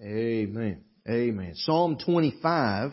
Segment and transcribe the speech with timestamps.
[0.00, 0.84] Amen.
[1.08, 1.52] Amen.
[1.54, 2.90] Psalm 25,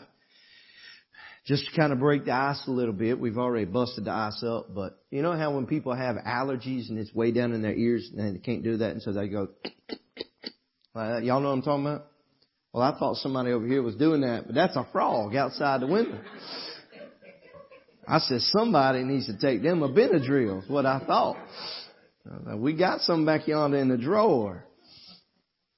[1.45, 4.41] just to kind of break the ice a little bit, we've already busted the ice
[4.43, 7.73] up, but you know how when people have allergies and it's way down in their
[7.73, 9.49] ears and they can't do that and so they go,
[10.95, 11.23] like that.
[11.23, 12.05] y'all know what I'm talking about?
[12.71, 15.87] Well, I thought somebody over here was doing that, but that's a frog outside the
[15.87, 16.19] window.
[18.07, 21.37] I said, somebody needs to take them a Benadryl, is what I thought.
[22.29, 24.65] Uh, we got some back yonder in the drawer.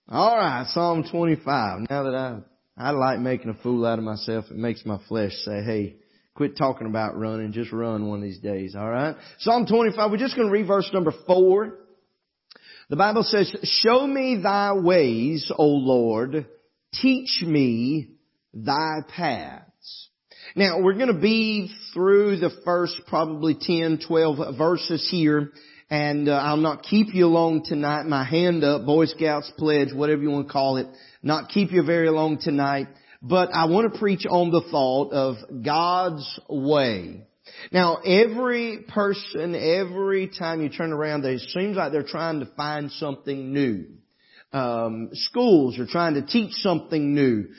[0.07, 1.87] All right, Psalm 25.
[1.89, 2.37] Now that I,
[2.77, 5.95] I like making a fool out of myself, it makes my flesh say, hey,
[6.35, 9.15] quit talking about running, just run one of these days, all right?
[9.39, 11.79] Psalm 25, we're just going to read verse number 4.
[12.91, 16.45] The Bible says, Show me thy ways, O Lord,
[16.93, 18.09] teach me
[18.53, 20.09] thy paths.
[20.55, 25.51] Now, we're going to be through the first probably 10, 12 verses here
[25.89, 28.05] and uh, I'll not keep you long tonight.
[28.05, 30.87] My hand up, Boy Scouts pledge, whatever you want to call it.
[31.21, 32.87] Not keep you very long tonight,
[33.21, 37.27] but I want to preach on the thought of God's way.
[37.71, 42.91] Now, every person, every time you turn around, it seems like they're trying to find
[42.91, 43.85] something new.
[44.51, 47.49] Um, schools are trying to teach something new.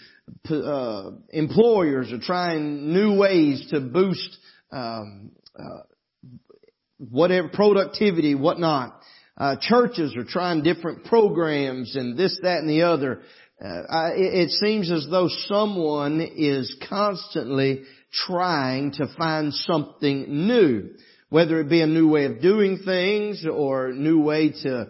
[0.51, 4.37] Uh, employers are trying new ways to boost
[4.73, 5.83] um, uh,
[6.99, 9.01] whatever productivity, whatnot.
[9.37, 13.21] Uh, churches are trying different programs and this, that, and the other.
[13.63, 20.91] Uh, it, it seems as though someone is constantly trying to find something new,
[21.29, 24.87] whether it be a new way of doing things or a new way to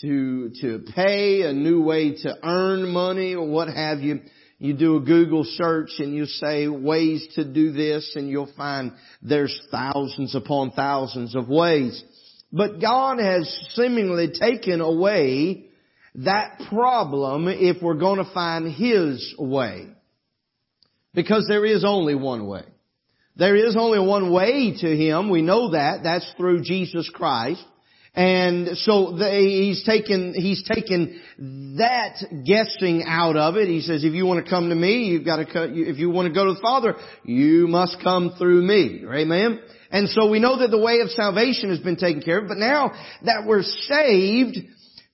[0.00, 4.20] to to pay, a new way to earn money, or what have you.
[4.64, 8.92] You do a Google search and you say ways to do this and you'll find
[9.20, 12.02] there's thousands upon thousands of ways.
[12.50, 15.66] But God has seemingly taken away
[16.14, 19.88] that problem if we're going to find His way.
[21.12, 22.64] Because there is only one way.
[23.36, 25.28] There is only one way to Him.
[25.28, 26.04] We know that.
[26.04, 27.62] That's through Jesus Christ.
[28.16, 31.20] And so they, he's taken, he's taken
[31.78, 33.66] that guessing out of it.
[33.66, 36.28] He says, if you want to come to me, you've got to, if you want
[36.28, 36.94] to go to the Father,
[37.24, 39.02] you must come through me.
[39.12, 39.60] Amen?
[39.90, 42.58] And so we know that the way of salvation has been taken care of, but
[42.58, 42.92] now
[43.24, 44.58] that we're saved,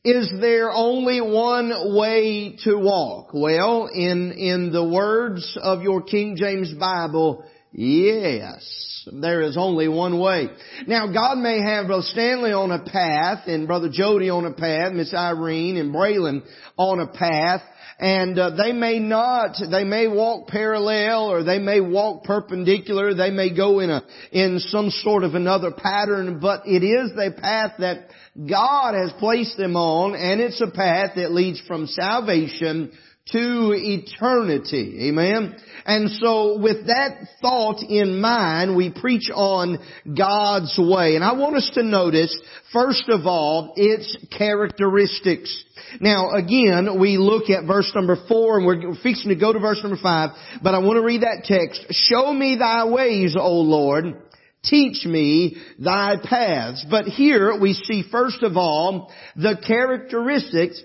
[0.05, 3.31] is there only one way to walk?
[3.33, 9.09] Well, in, in the words of your King James Bible, yes.
[9.13, 10.49] There is only one way.
[10.87, 14.93] Now, God may have Brother Stanley on a path, and Brother Jody on a path,
[14.93, 16.43] Miss Irene and Braylon
[16.77, 17.63] on a path,
[17.99, 23.31] and uh, they may not, they may walk parallel, or they may walk perpendicular, they
[23.31, 27.73] may go in a, in some sort of another pattern, but it is the path
[27.79, 28.09] that
[28.49, 32.93] God has placed them on, and it's a path that leads from salvation
[33.29, 35.09] to eternity.
[35.09, 35.57] Amen.
[35.85, 39.79] And so with that thought in mind, we preach on
[40.17, 41.15] God's way.
[41.15, 42.37] And I want us to notice,
[42.73, 45.65] first of all, its characteristics.
[46.01, 49.81] Now again, we look at verse number four and we're fixing to go to verse
[49.83, 50.31] number five,
[50.63, 51.87] but I want to read that text.
[51.91, 54.23] Show me thy ways, O Lord.
[54.65, 56.85] Teach me thy paths.
[56.91, 60.83] But here we see first of all the characteristics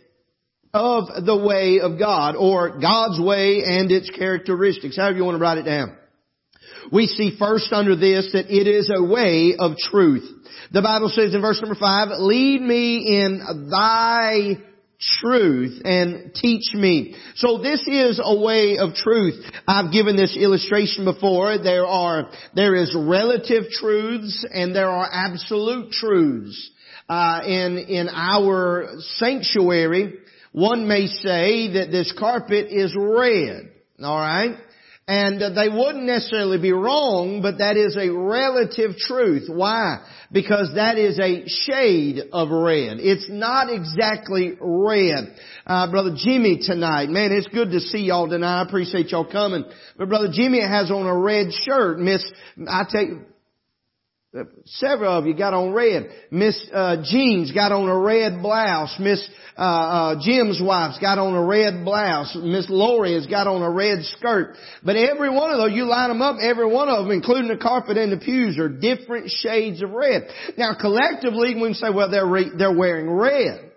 [0.76, 5.42] of the way of God, or God's way and its characteristics, however you want to
[5.42, 5.96] write it down.
[6.92, 10.30] We see first under this that it is a way of truth.
[10.72, 14.58] The Bible says in verse number five, lead me in thy
[15.22, 17.16] truth and teach me.
[17.36, 19.44] So this is a way of truth.
[19.68, 21.58] I've given this illustration before.
[21.58, 26.72] There are, there is relative truths and there are absolute truths.
[27.08, 30.16] Uh, in, in our sanctuary,
[30.56, 33.72] one may say that this carpet is red.
[34.02, 34.58] Alright?
[35.06, 39.50] And uh, they wouldn't necessarily be wrong, but that is a relative truth.
[39.50, 39.98] Why?
[40.32, 42.98] Because that is a shade of red.
[43.00, 45.36] It's not exactly red.
[45.68, 48.62] Uh, Brother Jimmy tonight, man, it's good to see y'all tonight.
[48.62, 49.66] I appreciate y'all coming.
[49.98, 52.00] But Brother Jimmy has on a red shirt.
[52.00, 52.26] Miss,
[52.66, 53.10] I take,
[54.66, 56.10] Several of you got on red.
[56.30, 58.94] Miss uh, Jean's got on a red blouse.
[59.00, 59.26] Miss
[59.58, 62.36] uh, uh, Jim's wife's got on a red blouse.
[62.36, 64.58] Miss Lori has got on a red skirt.
[64.84, 67.58] But every one of those, you line them up, every one of them, including the
[67.58, 70.24] carpet and the pews, are different shades of red.
[70.58, 73.72] Now, collectively, we say, well, they're re- they're wearing red.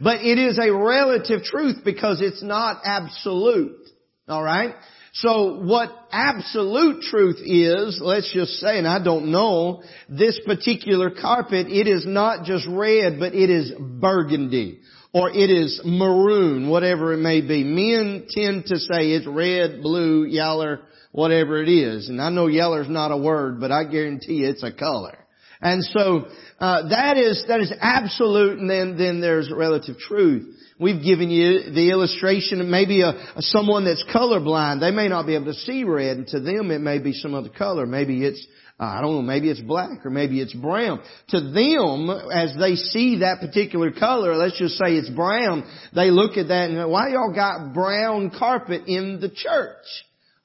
[0.00, 3.88] But it is a relative truth because it's not absolute.
[4.28, 4.74] All right.
[5.20, 11.68] So what absolute truth is, let's just say, and I don't know, this particular carpet,
[11.68, 14.80] it is not just red, but it is burgundy
[15.14, 17.64] or it is maroon, whatever it may be.
[17.64, 20.80] Men tend to say it's red, blue, yellow,
[21.12, 22.10] whatever it is.
[22.10, 25.25] And I know yellow is not a word, but I guarantee you it's a color.
[25.66, 26.26] And so
[26.60, 30.54] uh, that is that is absolute, and then then there's relative truth.
[30.78, 34.78] We've given you the illustration of maybe a, a, someone that's colorblind.
[34.78, 37.34] They may not be able to see red, and to them it may be some
[37.34, 37.84] other color.
[37.84, 38.46] Maybe it's
[38.78, 41.02] uh, I don't know, maybe it's black or maybe it's brown.
[41.30, 46.36] To them, as they see that particular color, let's just say it's brown, they look
[46.36, 49.84] at that and why y'all got brown carpet in the church?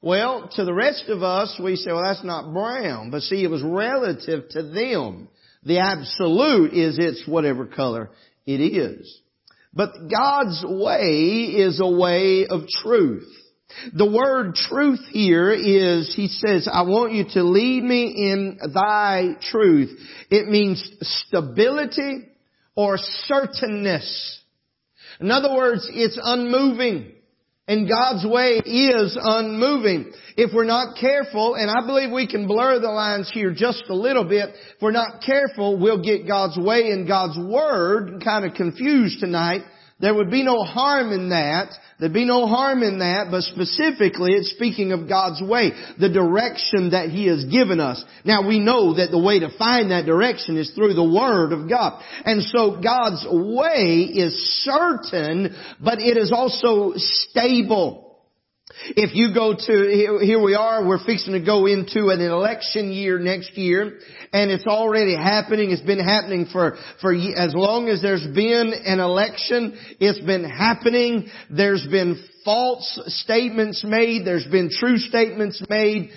[0.01, 3.11] Well, to the rest of us, we say, well, that's not brown.
[3.11, 5.27] But see, it was relative to them.
[5.63, 8.09] The absolute is it's whatever color
[8.47, 9.21] it is.
[9.73, 13.27] But God's way is a way of truth.
[13.93, 19.35] The word truth here is, he says, I want you to lead me in thy
[19.49, 19.97] truth.
[20.29, 22.27] It means stability
[22.75, 24.39] or certainness.
[25.21, 27.13] In other words, it's unmoving.
[27.71, 30.11] And God's way is unmoving.
[30.35, 33.95] If we're not careful, and I believe we can blur the lines here just a
[33.95, 38.55] little bit, if we're not careful, we'll get God's way and God's word kind of
[38.55, 39.61] confused tonight
[40.01, 41.69] there would be no harm in that.
[41.99, 46.91] There'd be no harm in that, but specifically it's speaking of God's way, the direction
[46.91, 48.03] that He has given us.
[48.25, 51.69] Now we know that the way to find that direction is through the Word of
[51.69, 52.01] God.
[52.25, 58.10] And so God's way is certain, but it is also stable.
[58.95, 63.19] If you go to, here we are, we're fixing to go into an election year
[63.19, 63.99] next year,
[64.33, 65.71] and it's already happening.
[65.71, 69.77] It's been happening for, for as long as there's been an election.
[69.99, 71.27] It's been happening.
[71.49, 74.25] There's been false statements made.
[74.25, 76.11] There's been true statements made.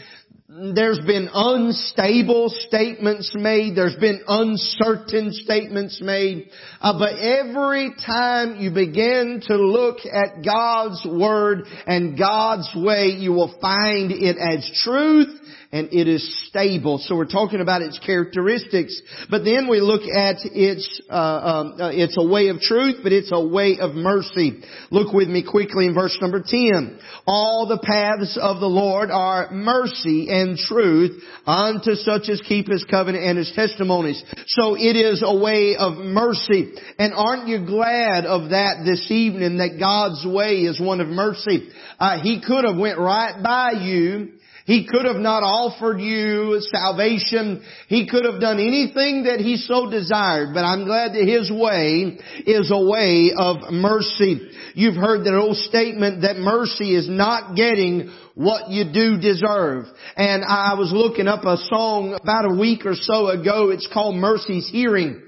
[0.57, 3.75] There's been unstable statements made.
[3.75, 6.49] There's been uncertain statements made.
[6.81, 13.33] Uh, but every time you begin to look at God's Word and God's way, you
[13.33, 15.41] will find it as truth
[15.75, 16.99] and it is stable.
[16.99, 21.91] So we're talking about its characteristics, but then we look at its uh, um, uh,
[21.93, 24.63] it's a way of truth, but it's a way of mercy.
[24.93, 27.01] Look with me quickly in verse number ten.
[27.27, 32.85] All the paths of the Lord are mercy and truth unto such as keep His
[32.89, 34.23] covenant and His testimonies.
[34.47, 39.59] So it is a way of mercy, and aren't you glad of that this evening
[39.59, 41.69] that God's way is one of mercy?
[41.99, 47.63] Uh, he could have went right by you he could have not offered you salvation.
[47.89, 52.19] He could have done anything that he so desired, but I'm glad that his way
[52.47, 54.51] is a way of mercy.
[54.75, 59.85] You've heard that old statement that mercy is not getting what you do deserve.
[60.17, 63.69] And I was looking up a song about a week or so ago.
[63.69, 65.21] It's called Mercy's Hearing.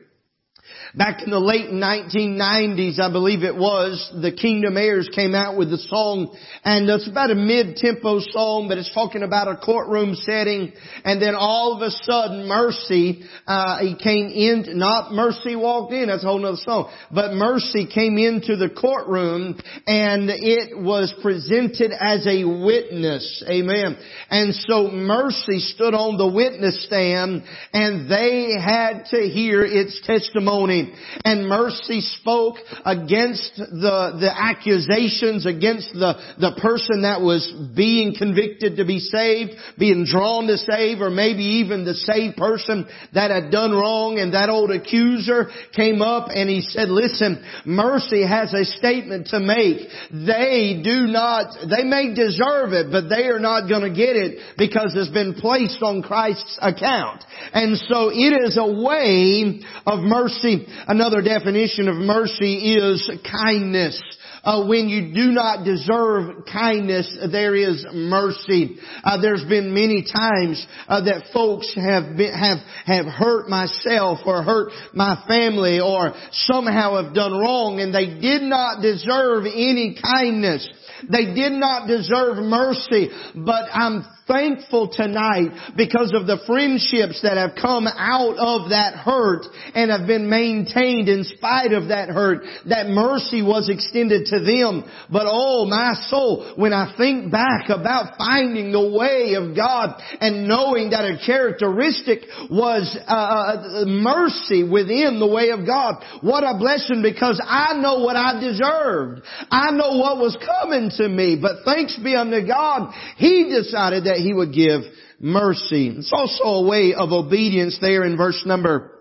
[0.96, 5.68] Back in the late 1990s, I believe it was, the Kingdom Heirs came out with
[5.68, 6.34] the song,
[6.64, 10.72] and it's about a mid-tempo song, but it's talking about a courtroom setting,
[11.04, 16.06] and then all of a sudden, Mercy, uh, he came in, not Mercy walked in,
[16.08, 21.92] that's a whole other song, but Mercy came into the courtroom, and it was presented
[21.92, 23.98] as a witness, amen.
[24.30, 27.42] And so Mercy stood on the witness stand,
[27.74, 30.85] and they had to hear its testimony
[31.24, 38.76] and mercy spoke against the, the accusations against the, the person that was being convicted
[38.76, 43.50] to be saved, being drawn to save, or maybe even the saved person that had
[43.50, 48.64] done wrong and that old accuser came up and he said, listen, mercy has a
[48.64, 49.88] statement to make.
[50.10, 54.56] They do not, they may deserve it, but they are not going to get it
[54.58, 57.24] because it's been placed on Christ's account.
[57.52, 60.65] And so it is a way of mercy.
[60.86, 64.00] Another definition of mercy is kindness.
[64.46, 68.76] Uh, when you do not deserve kindness, there is mercy.
[69.02, 74.44] Uh, there's been many times uh, that folks have been, have have hurt myself or
[74.44, 80.68] hurt my family or somehow have done wrong, and they did not deserve any kindness.
[81.10, 87.54] They did not deserve mercy, but I'm thankful tonight because of the friendships that have
[87.60, 92.42] come out of that hurt and have been maintained in spite of that hurt.
[92.68, 94.84] That mercy was extended to them.
[95.10, 100.48] But oh my soul, when I think back about finding the way of God and
[100.48, 106.58] knowing that a characteristic was uh, uh mercy within the way of God, what a
[106.58, 109.22] blessing because I know what I deserved.
[109.50, 111.38] I know what was coming to me.
[111.40, 114.82] But thanks be unto God, He decided that that He would give
[115.20, 115.88] mercy.
[115.88, 118.92] It's also a way of obedience there in verse number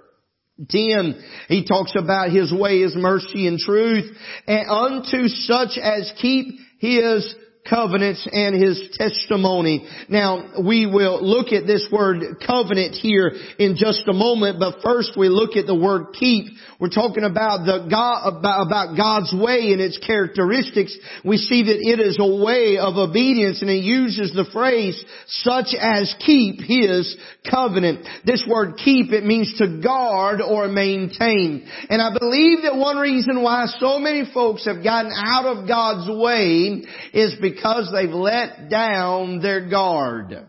[0.70, 4.16] 10, he talks about his way is mercy and truth,
[4.48, 7.36] and unto such as keep his
[7.68, 9.88] covenants and his testimony.
[10.08, 15.14] Now, we will look at this word covenant here in just a moment, but first
[15.18, 16.54] we look at the word keep.
[16.80, 20.96] We're talking about the God, about, God's way and its characteristics.
[21.24, 25.74] We see that it is a way of obedience and he uses the phrase such
[25.80, 27.18] as keep his
[27.50, 28.08] covenant.
[28.26, 31.68] This word keep, it means to guard or maintain.
[31.90, 36.08] And I believe that one reason why so many folks have gotten out of God's
[36.10, 40.46] way is because because they've let down their guard.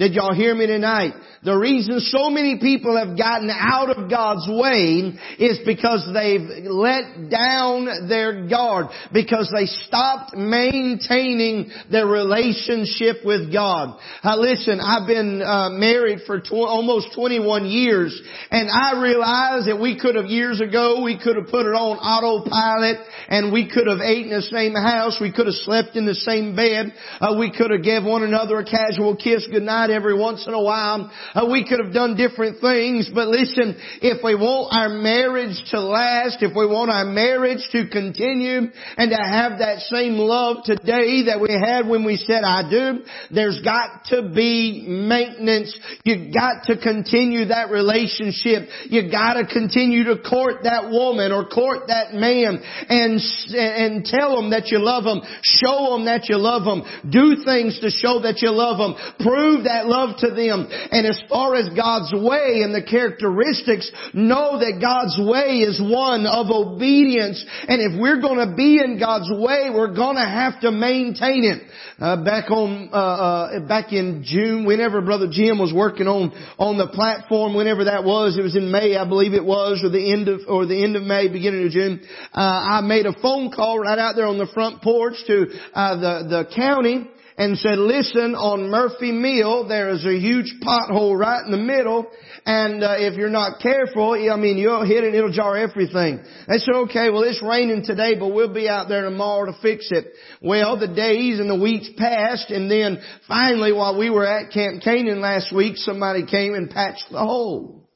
[0.00, 1.12] Did y'all hear me tonight?
[1.44, 7.28] The reason so many people have gotten out of God's way is because they've let
[7.28, 14.00] down their guard, because they stopped maintaining their relationship with God.
[14.24, 18.18] Uh, listen, I've been uh, married for tw- almost 21 years,
[18.50, 22.00] and I realize that we could have years ago, we could have put it on
[22.00, 26.06] autopilot, and we could have ate in the same house, we could have slept in
[26.06, 30.16] the same bed, uh, we could have gave one another a casual kiss goodnight every
[30.16, 31.10] once in a while.
[31.34, 35.80] Uh, we could have done different things, but listen, if we want our marriage to
[35.80, 41.26] last, if we want our marriage to continue and to have that same love today
[41.26, 45.76] that we had when we said I do, there's got to be maintenance.
[46.04, 48.68] You got to continue that relationship.
[48.88, 53.20] You got to continue to court that woman or court that man and
[53.54, 55.20] and tell them that you love them.
[55.42, 56.82] Show them that you love them.
[57.10, 58.94] Do things to show that you love them.
[59.20, 60.68] Prove that love to them.
[60.70, 66.26] And as far as God's way and the characteristics, know that God's way is one
[66.26, 67.44] of obedience.
[67.68, 71.44] And if we're going to be in God's way, we're going to have to maintain
[71.44, 71.62] it.
[72.00, 76.78] Uh, back on, uh, uh, back in June, whenever Brother Jim was working on, on
[76.78, 80.10] the platform, whenever that was, it was in May, I believe it was, or the
[80.10, 82.00] end of, or the end of May, beginning of June,
[82.32, 85.96] uh, I made a phone call right out there on the front porch to, uh,
[85.96, 87.06] the, the county,
[87.40, 92.06] and said, listen, on Murphy Mill, there is a huge pothole right in the middle,
[92.44, 96.22] and uh, if you're not careful, I mean, you'll hit it, it'll jar everything.
[96.46, 99.88] They said, okay, well, it's raining today, but we'll be out there tomorrow to fix
[99.90, 100.08] it.
[100.42, 104.82] Well, the days and the weeks passed, and then finally, while we were at Camp
[104.82, 107.88] Canaan last week, somebody came and patched the hole.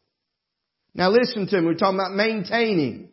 [0.94, 3.10] Now listen to me, we're talking about maintaining.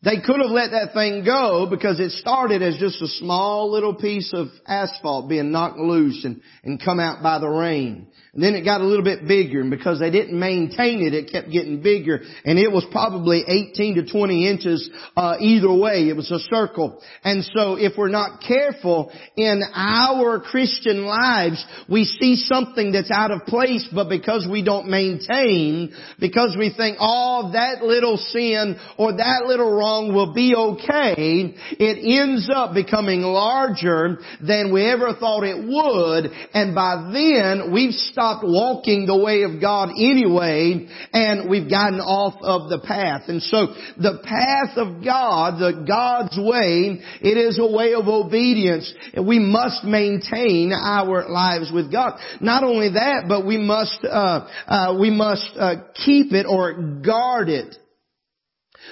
[0.00, 3.96] They could have let that thing go because it started as just a small little
[3.96, 8.06] piece of asphalt being knocked loose and, and come out by the rain.
[8.32, 11.32] And then it got a little bit bigger and because they didn't maintain it, it
[11.32, 16.08] kept getting bigger and it was probably 18 to 20 inches, uh, either way.
[16.08, 17.02] It was a circle.
[17.24, 23.32] And so if we're not careful in our Christian lives, we see something that's out
[23.32, 29.16] of place, but because we don't maintain, because we think, oh, that little sin or
[29.16, 35.44] that little wrong will be okay, it ends up becoming larger than we ever thought
[35.44, 36.30] it would.
[36.54, 42.34] And by then, we've stopped walking the way of God anyway, and we've gotten off
[42.42, 43.22] of the path.
[43.28, 48.92] And so the path of God, the God's way, it is a way of obedience.
[49.14, 52.18] And we must maintain our lives with God.
[52.40, 57.48] Not only that, but we must uh, uh, we must uh, keep it or guard
[57.48, 57.76] it.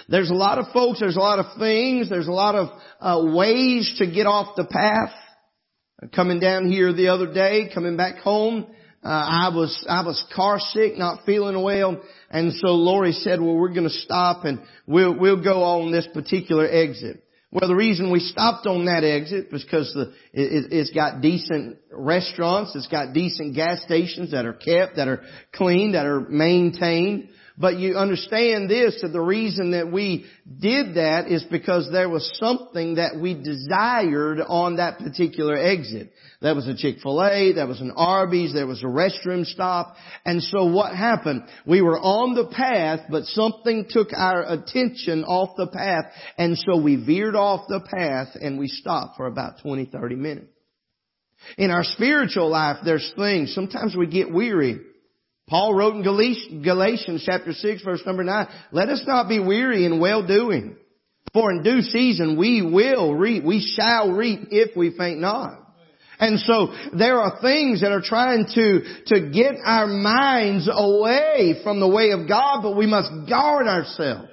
[0.09, 2.69] There's a lot of folks, there's a lot of things, there's a lot of
[3.00, 5.12] uh, ways to get off the path.
[6.15, 8.67] Coming down here the other day, coming back home,
[9.03, 12.03] uh, I was, I was car sick, not feeling well.
[12.29, 16.09] And so Lori said, well, we're going to stop and we'll, we'll go on this
[16.12, 17.23] particular exit.
[17.53, 21.79] Well, the reason we stopped on that exit was because the, it, it's got decent
[21.91, 25.23] restaurants, it's got decent gas stations that are kept, that are
[25.55, 27.29] clean, that are maintained.
[27.59, 30.27] But you understand this, that the reason that we
[30.61, 36.13] did that is because there was something that we desired on that particular exit.
[36.43, 39.97] There was a Chick-fil-A, there was an Arby's, there was a restroom stop.
[40.27, 41.45] And so what happened?
[41.65, 46.13] We were on the path, but something took our attention off the path.
[46.37, 50.49] And so we veered off the path and we stopped for about 20, 30 minutes.
[51.57, 54.81] In our spiritual life, there's things, sometimes we get weary.
[55.49, 60.00] Paul wrote in Galatians chapter 6 verse number 9, let us not be weary in
[60.00, 60.76] well doing.
[61.33, 65.62] For in due season we will reap, we shall reap if we faint not.
[66.19, 71.79] And so there are things that are trying to, to get our minds away from
[71.79, 74.31] the way of God, but we must guard ourselves.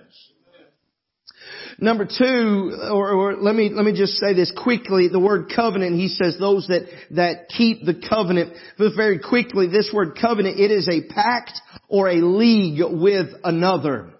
[1.79, 5.07] Number two, or, or, let me, let me just say this quickly.
[5.07, 8.53] The word covenant, he says those that, that keep the covenant.
[8.77, 11.53] But very quickly, this word covenant, it is a pact
[11.87, 14.13] or a league with another.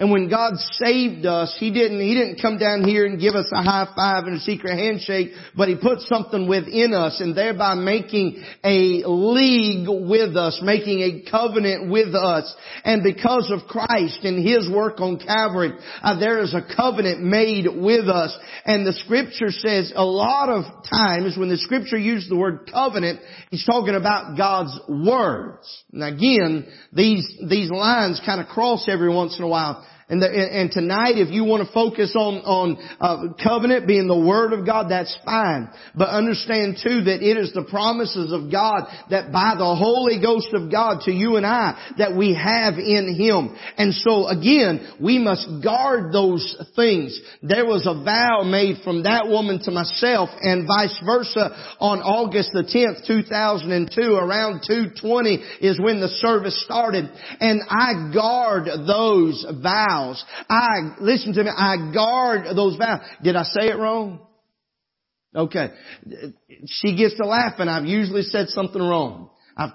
[0.00, 3.50] And when God saved us, He didn't, He didn't come down here and give us
[3.52, 7.74] a high five and a secret handshake, but He put something within us and thereby
[7.74, 12.52] making a league with us, making a covenant with us.
[12.82, 17.66] And because of Christ and His work on Calvary, uh, there is a covenant made
[17.70, 18.36] with us.
[18.64, 23.20] And the scripture says a lot of times when the scripture uses the word covenant,
[23.50, 25.84] He's talking about God's words.
[25.92, 29.86] And again, these, these lines kind of cross every once in a while.
[30.10, 34.18] And, the, and tonight, if you want to focus on on uh, covenant being the
[34.18, 35.70] word of God, that's fine.
[35.94, 40.50] But understand too that it is the promises of God that by the Holy Ghost
[40.52, 43.54] of God to you and I that we have in Him.
[43.78, 46.42] And so again, we must guard those
[46.74, 47.14] things.
[47.40, 52.50] There was a vow made from that woman to myself, and vice versa on August
[52.52, 59.99] the 10th, 2002, around 2:20 is when the service started, and I guard those vows
[60.00, 60.24] vows.
[60.48, 63.00] I, listen to me, I guard those vows.
[63.22, 64.20] Did I say it wrong?
[65.34, 65.68] Okay.
[66.66, 67.68] She gets to laughing.
[67.68, 69.30] I've usually said something wrong.
[69.56, 69.70] I've,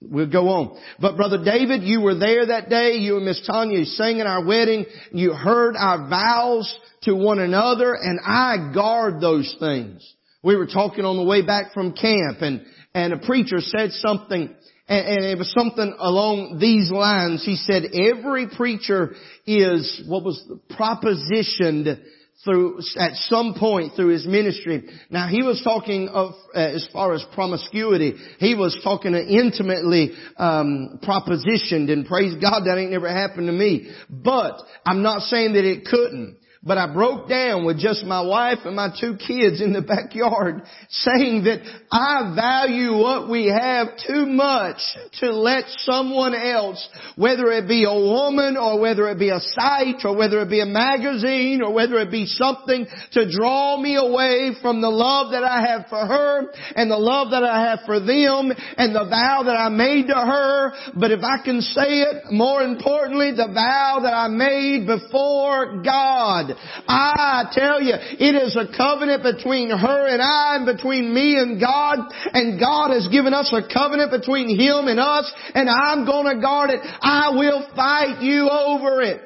[0.00, 0.80] we'll go on.
[1.00, 2.94] But Brother David, you were there that day.
[2.94, 4.86] You and Miss Tanya sang at our wedding.
[5.12, 10.06] You heard our vows to one another and I guard those things.
[10.42, 14.52] We were talking on the way back from camp and, and a preacher said something
[14.92, 17.44] and, and it was something along these lines.
[17.44, 19.14] He said, every preacher
[19.46, 22.00] is, what was propositioned
[22.44, 24.88] through, at some point through his ministry.
[25.10, 30.98] Now he was talking of, uh, as far as promiscuity, he was talking intimately, um,
[31.02, 33.90] propositioned and praise God that ain't never happened to me.
[34.10, 36.38] But I'm not saying that it couldn't.
[36.64, 40.62] But I broke down with just my wife and my two kids in the backyard
[40.90, 41.58] saying that
[41.90, 44.78] I value what we have too much
[45.18, 50.04] to let someone else, whether it be a woman or whether it be a site
[50.04, 54.52] or whether it be a magazine or whether it be something to draw me away
[54.62, 57.98] from the love that I have for her and the love that I have for
[57.98, 60.72] them and the vow that I made to her.
[60.94, 66.51] But if I can say it, more importantly, the vow that I made before God.
[66.88, 71.60] I tell you, it is a covenant between her and I and between me and
[71.60, 71.98] God.
[72.32, 76.70] And God has given us a covenant between Him and us and I'm gonna guard
[76.70, 76.80] it.
[77.00, 79.22] I will fight you over it.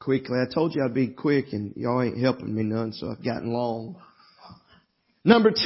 [0.00, 3.24] Quickly, I told you I'd be quick and y'all ain't helping me none, so I've
[3.24, 3.96] gotten long.
[5.24, 5.56] Number two,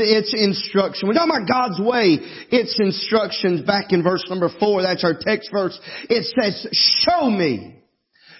[0.00, 1.06] it's instruction.
[1.06, 2.18] We're talking about God's way.
[2.50, 3.60] It's instructions.
[3.60, 5.78] Back in verse number four, that's our text verse.
[6.10, 7.81] It says, show me.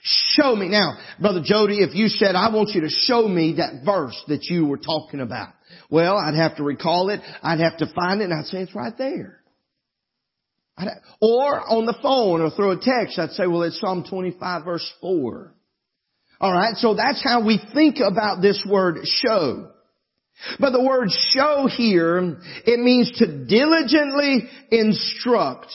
[0.04, 0.68] Show me.
[0.68, 4.44] Now, Brother Jody, if you said, I want you to show me that verse that
[4.46, 5.50] you were talking about.
[5.90, 7.20] Well, I'd have to recall it.
[7.40, 9.38] I'd have to find it and I'd say it's right there.
[11.20, 14.92] or on the phone or through a text, I'd say, well, it's Psalm 25 verse
[15.00, 15.54] 4.
[16.40, 19.70] Alright, so that's how we think about this word show.
[20.58, 25.68] But the word show here, it means to diligently instruct.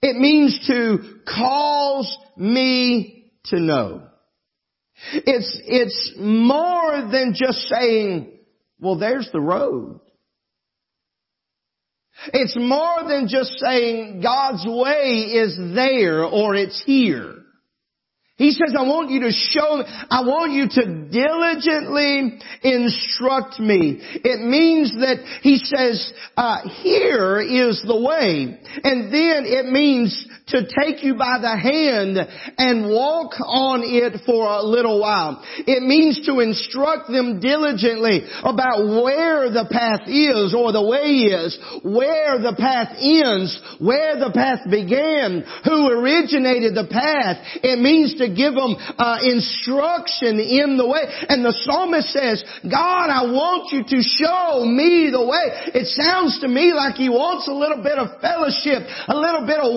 [0.00, 4.02] It means to cause me to know.
[5.12, 8.38] It's, it's more than just saying,
[8.80, 10.00] well, there's the road.
[12.32, 17.37] It's more than just saying God's way is there or it's here.
[18.38, 23.98] He says, I want you to show, I want you to diligently instruct me.
[24.00, 28.60] It means that he says, uh, here is the way.
[28.84, 32.16] And then it means to take you by the hand
[32.56, 35.44] and walk on it for a little while.
[35.66, 41.58] It means to instruct them diligently about where the path is or the way is,
[41.82, 47.44] where the path ends, where the path began, who originated the path.
[47.62, 51.04] It means to give them uh, instruction in the way.
[51.28, 55.76] And the psalmist says, God, I want you to show me the way.
[55.76, 59.60] It sounds to me like he wants a little bit of fellowship, a little bit
[59.60, 59.70] of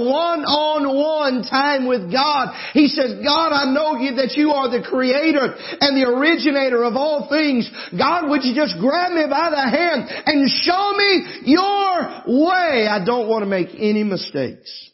[0.62, 2.54] one-on-one time with God.
[2.74, 6.96] He says, God, I know you that you are the creator and the originator of
[6.96, 7.70] all things.
[7.98, 12.88] God, would you just grab me by the hand and show me your way?
[12.88, 14.90] I don't want to make any mistakes.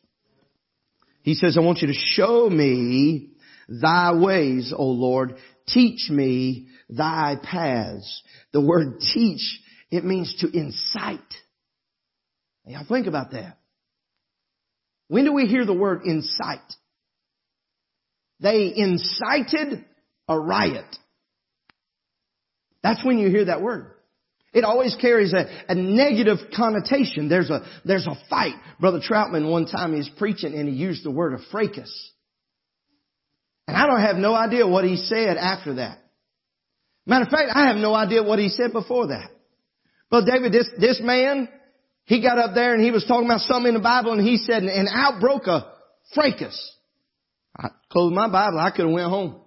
[1.21, 3.31] He says, I want you to show me
[3.67, 5.35] thy ways, O Lord.
[5.67, 8.23] Teach me thy paths.
[8.53, 9.59] The word teach,
[9.91, 11.19] it means to incite.
[12.65, 13.57] Now think about that.
[15.07, 16.59] When do we hear the word incite?
[18.39, 19.85] They incited
[20.27, 20.95] a riot.
[22.83, 23.93] That's when you hear that word.
[24.53, 27.29] It always carries a, a negative connotation.
[27.29, 28.55] There's a, there's a fight.
[28.79, 32.11] Brother Troutman one time he was preaching and he used the word a fracas.
[33.67, 35.99] And I don't have no idea what he said after that.
[37.05, 39.29] Matter of fact, I have no idea what he said before that.
[40.09, 41.49] But David, this, this man,
[42.07, 44.37] he got up there and he was talking about something in the Bible and he
[44.37, 45.73] said, and out broke a
[46.15, 46.57] fracas.
[47.55, 48.59] I closed my Bible.
[48.59, 49.41] I could have went home.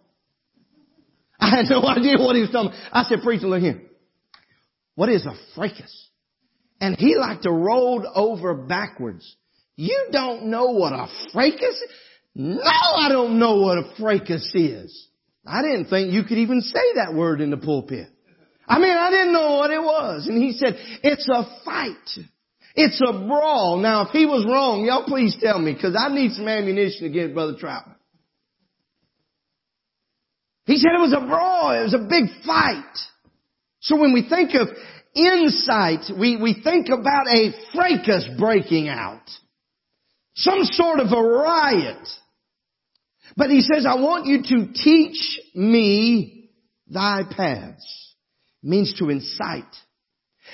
[1.41, 2.81] I had no idea what he was talking about.
[2.93, 3.81] I said, preacher, look here.
[4.95, 6.09] What is a fracas?
[6.83, 9.37] And he like to roll over backwards.
[9.77, 11.91] You don't know what a fracas is?
[12.35, 15.09] No, I don't know what a fracas is.
[15.47, 18.09] I didn't think you could even say that word in the pulpit.
[18.69, 20.27] I mean, I didn't know what it was.
[20.29, 21.97] And he said, it's a fight.
[22.75, 23.79] It's a brawl.
[23.79, 27.35] Now, if he was wrong, y'all please tell me, because I need some ammunition against
[27.35, 27.97] Brother Troutman.
[30.67, 31.73] He said it was a brawl.
[31.73, 32.97] It was a big fight.
[33.81, 34.69] So when we think of
[35.15, 39.23] incite, we, we think about a fracas breaking out.
[40.37, 42.07] Some sort of a riot.
[43.37, 46.51] But he says, I want you to teach me
[46.87, 48.15] thy paths.
[48.63, 49.65] It means to incite.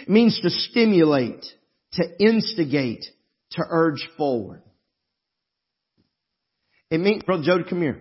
[0.00, 1.44] It means to stimulate,
[1.96, 3.04] to instigate,
[3.52, 4.62] to urge forward.
[6.90, 8.00] It means, Brother Jody, come here.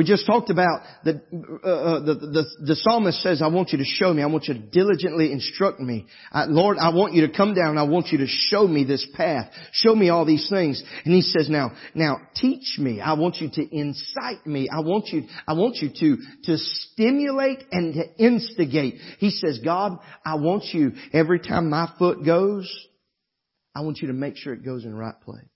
[0.00, 1.20] We just talked about the,
[1.62, 4.22] uh, uh, the, the, the, psalmist says, I want you to show me.
[4.22, 6.06] I want you to diligently instruct me.
[6.32, 7.76] I, Lord, I want you to come down.
[7.76, 9.52] I want you to show me this path.
[9.72, 10.82] Show me all these things.
[11.04, 13.02] And he says, now, now teach me.
[13.02, 14.70] I want you to incite me.
[14.70, 18.94] I want you, I want you to, to stimulate and to instigate.
[19.18, 22.74] He says, God, I want you every time my foot goes,
[23.74, 25.49] I want you to make sure it goes in the right place.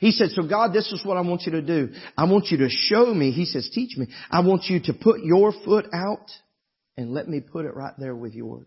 [0.00, 1.90] He said, so God, this is what I want you to do.
[2.16, 3.30] I want you to show me.
[3.30, 4.08] He says, teach me.
[4.30, 6.30] I want you to put your foot out
[6.96, 8.66] and let me put it right there with yours.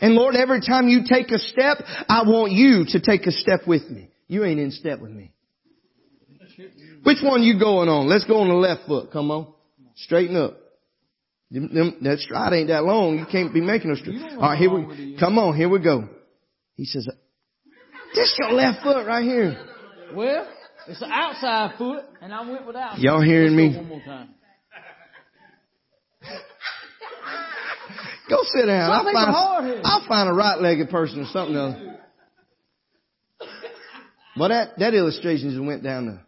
[0.00, 3.60] And Lord, every time you take a step, I want you to take a step
[3.66, 4.10] with me.
[4.26, 5.32] You ain't in step with me.
[7.04, 8.08] Which one you going on?
[8.08, 9.12] Let's go on the left foot.
[9.12, 9.52] Come on.
[9.94, 10.58] Straighten up.
[11.50, 13.18] that stride ain't that long.
[13.18, 14.32] You can't be making a stride.
[14.34, 16.08] All right, here we, come on, here we go.
[16.74, 17.08] He says,
[18.14, 19.67] this your left foot right here.
[20.14, 20.48] Well,
[20.86, 22.98] it's an outside foot, and I went without.
[22.98, 23.76] Y'all hearing me?
[23.76, 24.34] One more time.
[28.28, 28.90] Go sit down.
[28.90, 31.76] I'll find, I'll find a right-legged person or something else.
[34.38, 36.20] Well, that, that illustration just went down the,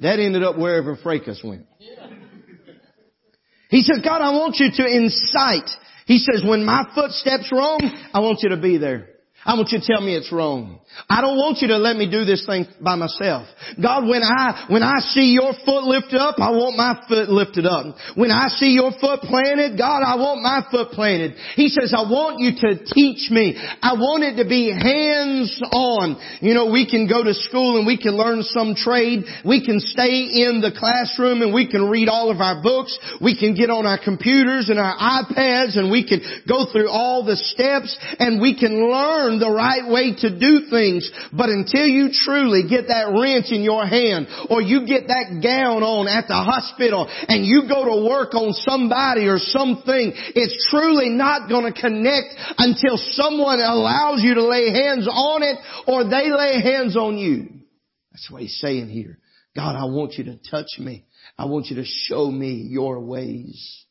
[0.00, 1.66] that ended up wherever Fracas went.
[3.68, 5.68] He says, God, I want you to incite.
[6.06, 7.80] He says, when my footsteps wrong,
[8.12, 9.08] I want you to be there.
[9.44, 10.80] I want you to tell me it's wrong.
[11.08, 13.44] I don't want you to let me do this thing by myself.
[13.76, 17.66] God, when I, when I see your foot lifted up, I want my foot lifted
[17.66, 17.96] up.
[18.14, 21.34] When I see your foot planted, God, I want my foot planted.
[21.56, 23.58] He says, I want you to teach me.
[23.58, 26.16] I want it to be hands on.
[26.40, 29.24] You know, we can go to school and we can learn some trade.
[29.44, 32.96] We can stay in the classroom and we can read all of our books.
[33.20, 37.26] We can get on our computers and our iPads and we can go through all
[37.26, 41.10] the steps and we can learn the right way to do things.
[41.32, 45.82] But until you truly get that wrench in your hand or you get that gown
[45.82, 51.10] on at the hospital and you go to work on somebody or something, it's truly
[51.10, 56.30] not going to connect until someone allows you to lay hands on it or they
[56.30, 57.48] lay hands on you.
[58.12, 59.18] That's what he's saying here.
[59.56, 61.04] God, I want you to touch me.
[61.38, 63.84] I want you to show me your ways.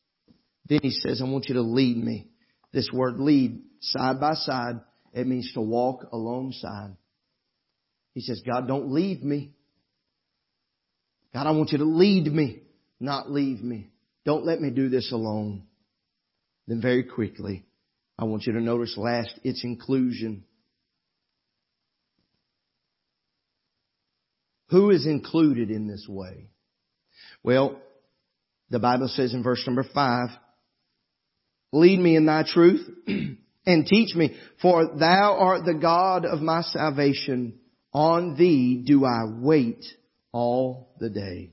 [0.68, 2.28] Then he says, I want you to lead me.
[2.72, 4.80] This word lead, side by side,
[5.14, 6.96] it means to walk alongside.
[8.14, 9.52] He says, God, don't leave me.
[11.32, 12.62] God, I want you to lead me,
[13.00, 13.90] not leave me.
[14.24, 15.64] Don't let me do this alone.
[16.66, 17.64] Then very quickly,
[18.18, 20.44] I want you to notice last, its inclusion.
[24.70, 26.48] Who is included in this way?
[27.42, 27.80] Well,
[28.70, 30.30] the Bible says in verse number five,
[31.72, 32.88] lead me in thy truth.
[33.66, 37.58] and teach me, for thou art the God of my salvation.
[37.92, 39.84] On thee do I wait
[40.32, 41.52] all the day.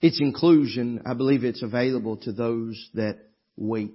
[0.00, 3.18] Its inclusion, I believe it's available to those that
[3.56, 3.94] wait.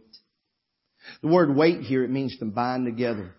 [1.22, 3.36] The word wait here, it means to bind together.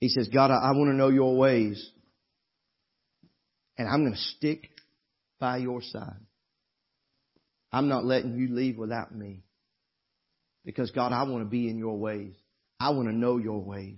[0.00, 1.90] He says, God, I, want to know your ways.
[3.78, 4.68] And I'm going to stick
[5.38, 6.18] by your side.
[7.70, 9.44] I'm not letting you leave without me.
[10.64, 12.34] Because God, I want to be in your ways.
[12.78, 13.96] I want to know your ways.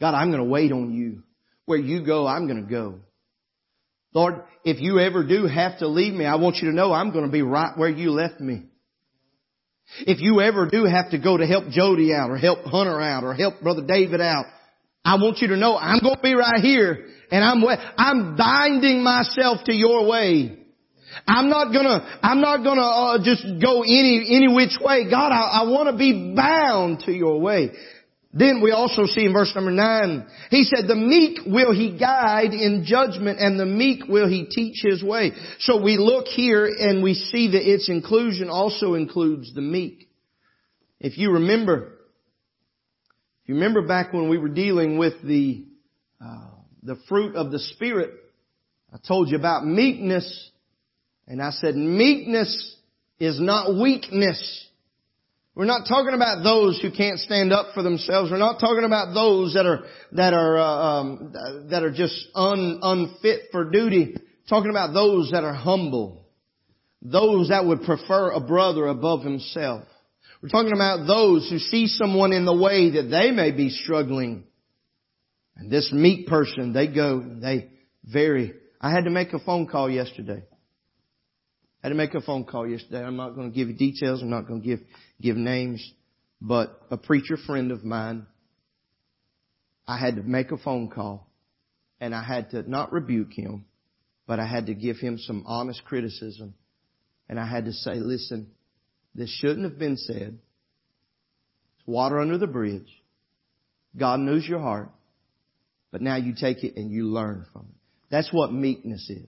[0.00, 1.22] God, I'm going to wait on you.
[1.64, 2.98] Where you go, I'm going to go.
[4.14, 7.12] Lord, if you ever do have to leave me, I want you to know I'm
[7.12, 8.64] going to be right where you left me.
[10.00, 13.24] If you ever do have to go to help Jody out or help Hunter out
[13.24, 14.46] or help Brother David out,
[15.04, 17.62] I want you to know I'm going to be right here and I'm,
[17.96, 20.61] I'm binding myself to your way.
[21.26, 25.08] I'm not gonna, I'm not gonna uh, just go any, any which way.
[25.10, 27.72] God, I, I want to be bound to your way.
[28.34, 32.54] Then we also see in verse number nine, he said, the meek will he guide
[32.54, 35.32] in judgment and the meek will he teach his way.
[35.58, 40.08] So we look here and we see that its inclusion also includes the meek.
[40.98, 41.98] If you remember,
[43.42, 45.66] if you remember back when we were dealing with the,
[46.24, 48.12] uh, the fruit of the Spirit,
[48.94, 50.50] I told you about meekness
[51.26, 52.76] and I said meekness
[53.18, 54.68] is not weakness.
[55.54, 58.30] We're not talking about those who can't stand up for themselves.
[58.30, 61.34] We're not talking about those that are that are uh, um,
[61.70, 64.14] that are just un, unfit for duty.
[64.14, 66.26] We're talking about those that are humble,
[67.02, 69.84] those that would prefer a brother above himself.
[70.42, 74.44] We're talking about those who see someone in the way that they may be struggling,
[75.54, 77.68] and this meek person, they go, they
[78.04, 78.54] very.
[78.80, 80.42] I had to make a phone call yesterday.
[81.82, 83.02] I had to make a phone call yesterday.
[83.02, 84.22] I'm not going to give you details.
[84.22, 84.80] I'm not going to give
[85.20, 85.92] give names,
[86.40, 88.26] but a preacher friend of mine,
[89.86, 91.28] I had to make a phone call
[92.00, 93.64] and I had to not rebuke him,
[94.26, 96.54] but I had to give him some honest criticism.
[97.28, 98.50] And I had to say, listen,
[99.14, 100.38] this shouldn't have been said.
[101.78, 102.88] It's water under the bridge.
[103.96, 104.90] God knows your heart.
[105.90, 107.76] But now you take it and you learn from it.
[108.10, 109.26] That's what meekness is.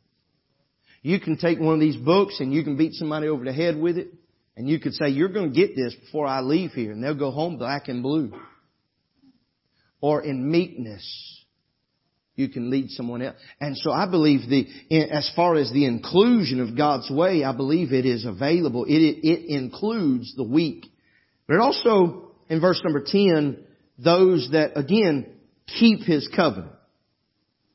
[1.05, 3.79] You can take one of these books and you can beat somebody over the head
[3.79, 4.09] with it.
[4.57, 6.93] And you could say, you're going to get this before I leave here.
[6.93, 8.33] And they'll go home black and blue.
[10.01, 11.05] Or in meekness,
[12.37, 13.37] you can lead someone else.
[13.61, 14.67] And so I believe the,
[15.11, 18.87] as far as the inclusion of God's way, I believe it is available.
[18.87, 20.87] It, it includes the weak.
[21.47, 23.63] But it also, in verse number 10,
[23.99, 25.27] those that again
[25.67, 26.73] keep His covenant.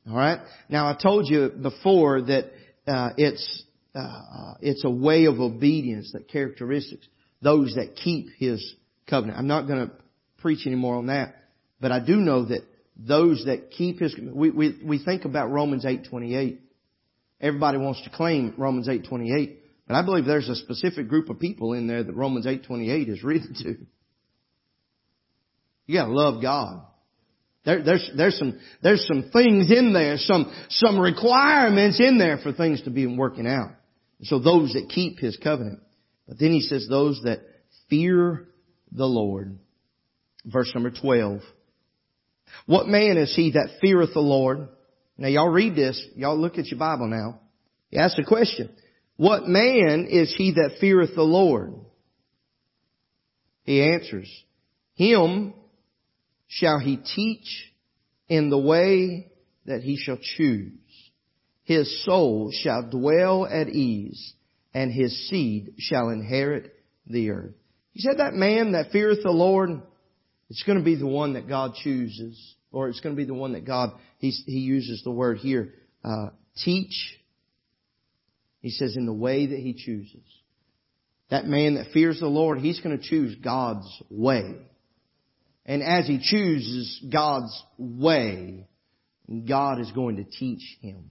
[0.08, 0.40] Alright?
[0.68, 2.50] Now I told you before that
[2.90, 7.06] uh, it's uh, it's a way of obedience, that characteristics,
[7.42, 8.74] those that keep His
[9.08, 9.38] covenant.
[9.38, 9.92] I'm not going to
[10.38, 11.34] preach anymore on that,
[11.80, 12.62] but I do know that
[12.96, 16.58] those that keep His, we, we, we think about Romans 8.28.
[17.40, 19.56] Everybody wants to claim Romans 8.28,
[19.88, 23.24] but I believe there's a specific group of people in there that Romans 8.28 is
[23.24, 23.76] written to.
[25.86, 26.82] You gotta love God.
[27.70, 32.52] There, there's, there's some, there's some things in there, some, some requirements in there for
[32.52, 33.70] things to be working out.
[34.22, 35.78] So those that keep His covenant.
[36.26, 37.40] But then He says those that
[37.88, 38.48] fear
[38.90, 39.60] the Lord.
[40.44, 41.42] Verse number 12.
[42.66, 44.68] What man is he that feareth the Lord?
[45.16, 46.04] Now y'all read this.
[46.16, 47.40] Y'all look at your Bible now.
[47.90, 48.70] He asks a question.
[49.16, 51.74] What man is he that feareth the Lord?
[53.62, 54.28] He answers,
[54.94, 55.54] Him
[56.50, 57.72] shall he teach
[58.28, 59.32] in the way
[59.64, 60.72] that he shall choose
[61.70, 64.34] his soul shall dwell at ease,
[64.74, 66.74] and his seed shall inherit
[67.06, 67.54] the earth.
[67.92, 69.80] He said that man that feareth the Lord,
[70.48, 73.34] it's going to be the one that God chooses, or it's going to be the
[73.34, 75.72] one that God, he, he uses the word here,
[76.04, 76.30] uh,
[76.64, 77.16] teach.
[78.58, 80.24] He says in the way that he chooses.
[81.30, 84.56] That man that fears the Lord, he's going to choose God's way.
[85.70, 88.66] And as he chooses God's way,
[89.48, 91.10] God is going to teach him.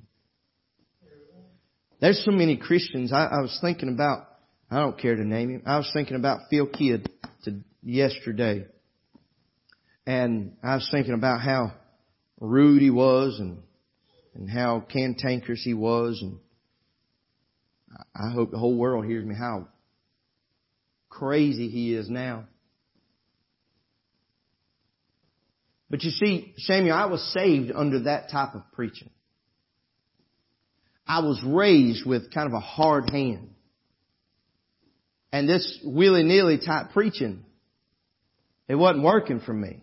[2.01, 3.13] There's so many Christians.
[3.13, 4.27] I, I was thinking about.
[4.69, 5.63] I don't care to name him.
[5.65, 7.09] I was thinking about Phil Kidd
[7.45, 8.65] to yesterday,
[10.05, 11.71] and I was thinking about how
[12.41, 13.63] rude he was and
[14.35, 16.37] and how cantankerous he was, and
[18.13, 19.69] I hope the whole world hears me how
[21.07, 22.43] crazy he is now.
[25.89, 29.09] But you see, Samuel, I was saved under that type of preaching.
[31.07, 33.49] I was raised with kind of a hard hand.
[35.31, 37.43] And this willy-nilly type preaching,
[38.67, 39.79] it wasn't working for me.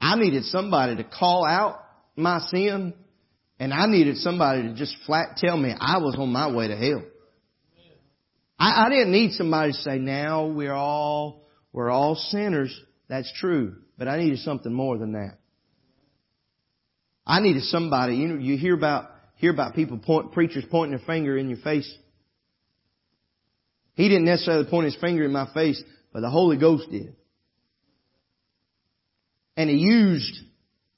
[0.00, 1.80] I needed somebody to call out
[2.16, 2.94] my sin
[3.58, 6.76] and I needed somebody to just flat tell me I was on my way to
[6.76, 7.02] hell.
[8.58, 12.78] I, I didn't need somebody to say, now we're all, we're all sinners.
[13.08, 13.76] That's true.
[13.98, 15.38] But I needed something more than that.
[17.26, 21.36] I needed somebody, you you hear about hear about people point, preachers pointing their finger
[21.36, 21.92] in your face.
[23.94, 25.82] He didn't necessarily point his finger in my face,
[26.12, 27.16] but the Holy Ghost did.
[29.56, 30.38] And he used,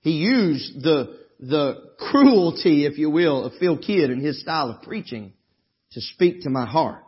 [0.01, 4.83] he used the, the cruelty, if you will, of Phil Kidd and his style of
[4.83, 5.33] preaching
[5.93, 7.05] to speak to my heart.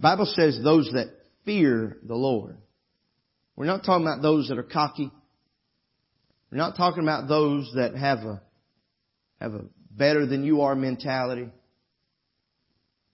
[0.00, 1.08] Bible says those that
[1.44, 2.56] fear the Lord.
[3.54, 5.10] We're not talking about those that are cocky.
[6.50, 8.42] We're not talking about those that have a,
[9.40, 11.48] have a better than you are mentality.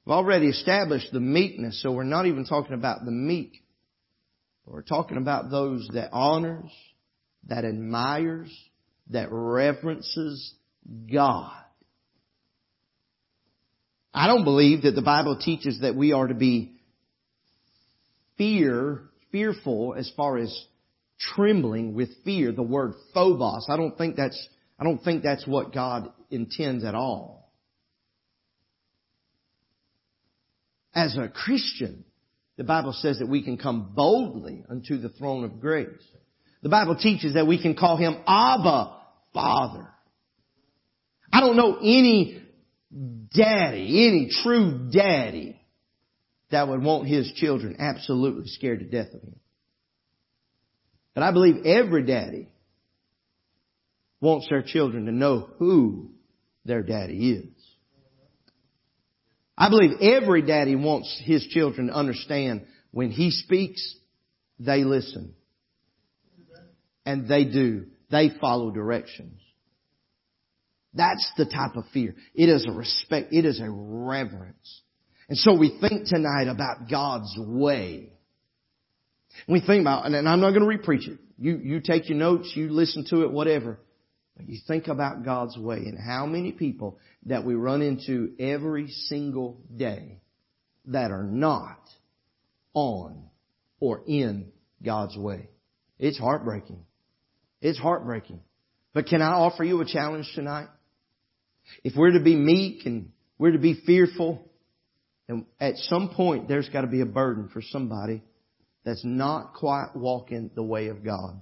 [0.04, 3.64] We've already established the meekness, so we're not even talking about the meek.
[4.64, 6.70] We're talking about those that honors,
[7.48, 8.52] that admires,
[9.10, 10.54] that reverences
[11.12, 11.52] God.
[14.14, 16.75] I don't believe that the Bible teaches that we are to be
[18.38, 20.66] fear, fearful as far as
[21.18, 23.66] trembling with fear, the word phobos.
[23.68, 27.52] I don't think that's, I don't think that's what God intends at all.
[30.94, 32.04] As a Christian,
[32.56, 35.88] the Bible says that we can come boldly unto the throne of grace.
[36.62, 38.96] The Bible teaches that we can call Him Abba,
[39.34, 39.86] Father.
[41.30, 42.42] I don't know any
[43.34, 45.60] daddy, any true daddy
[46.50, 49.36] that would want his children absolutely scared to death of him.
[51.14, 52.48] But I believe every daddy
[54.20, 56.10] wants their children to know who
[56.64, 57.66] their daddy is.
[59.58, 63.94] I believe every daddy wants his children to understand when he speaks,
[64.58, 65.34] they listen.
[67.04, 67.86] And they do.
[68.10, 69.40] They follow directions.
[70.92, 72.14] That's the type of fear.
[72.34, 73.32] It is a respect.
[73.32, 74.82] It is a reverence.
[75.28, 78.12] And so we think tonight about God's way.
[79.48, 81.18] We think about, and I'm not going to repreach it.
[81.38, 83.78] You, you take your notes, you listen to it, whatever.
[84.36, 88.88] But you think about God's way and how many people that we run into every
[88.88, 90.20] single day
[90.86, 91.80] that are not
[92.74, 93.24] on
[93.80, 95.48] or in God's way.
[95.98, 96.84] It's heartbreaking.
[97.60, 98.40] It's heartbreaking.
[98.92, 100.68] But can I offer you a challenge tonight?
[101.82, 104.50] If we're to be meek and we're to be fearful,
[105.28, 108.22] and at some point, there's got to be a burden for somebody
[108.84, 111.40] that's not quite walking the way of God.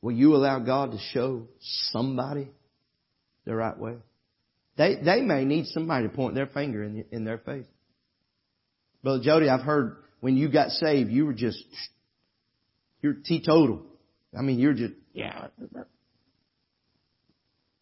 [0.00, 1.48] Will you allow God to show
[1.90, 2.48] somebody
[3.44, 3.96] the right way?
[4.76, 7.66] They, they may need somebody to point their finger in, in their face.
[9.02, 11.64] Brother Jody, I've heard when you got saved, you were just,
[13.00, 13.82] you're teetotal.
[14.36, 15.48] I mean, you're just, yeah.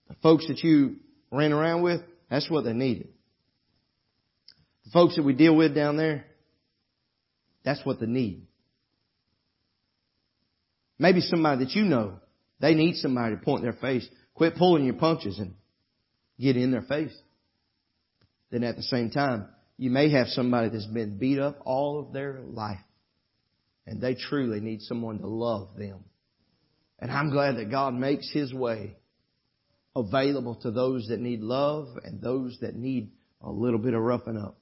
[0.09, 0.97] The folks that you
[1.31, 2.01] ran around with,
[2.31, 3.09] that's what they needed.
[4.85, 6.25] The folks that we deal with down there,
[7.65, 8.47] that's what they need.
[10.99, 12.21] Maybe somebody that you know,
[12.61, 14.09] they need somebody to point their face.
[14.35, 15.55] Quit pulling your punches and
[16.39, 17.17] get in their face.
[18.51, 22.13] Then at the same time, you may have somebody that's been beat up all of
[22.13, 22.81] their life.
[23.87, 26.05] And they truly need someone to love them.
[26.99, 28.97] And I'm glad that God makes His way
[29.97, 33.11] available to those that need love and those that need
[33.43, 34.60] a little bit of roughing up.